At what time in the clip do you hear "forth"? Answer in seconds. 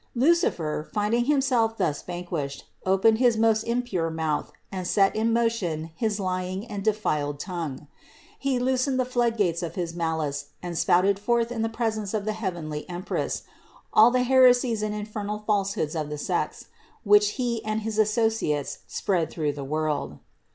11.19-11.51